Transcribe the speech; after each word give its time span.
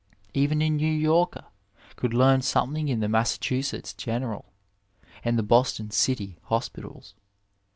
Even 0.33 0.63
a 0.63 0.69
New 0.71 0.91
Yorker 0.91 1.45
could 1.95 2.11
learn 2.11 2.41
some 2.41 2.73
thing 2.73 2.89
in 2.89 3.01
the 3.01 3.07
Massachusetts 3.07 3.93
General 3.93 4.45
and 5.23 5.37
the 5.37 5.43
Boston 5.43 5.91
City 5.91 6.39
Hospitals. 6.45 7.13